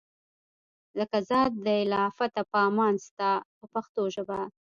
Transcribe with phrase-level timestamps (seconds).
[0.99, 4.39] لکه ذات دی له آفته په امان ستا په پښتو ژبه.